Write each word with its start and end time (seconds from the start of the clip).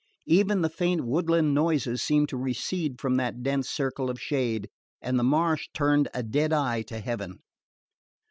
Even 0.25 0.63
the 0.63 0.69
faint 0.69 1.05
woodland 1.05 1.53
noises 1.53 2.01
seemed 2.01 2.27
to 2.29 2.35
recede 2.35 2.99
from 2.99 3.17
that 3.17 3.43
dense 3.43 3.69
circle 3.69 4.09
of 4.09 4.19
shade, 4.19 4.67
and 4.99 5.19
the 5.19 5.23
marsh 5.23 5.69
turned 5.75 6.07
a 6.11 6.23
dead 6.23 6.51
eye 6.51 6.81
to 6.81 6.99
heaven. 6.99 7.37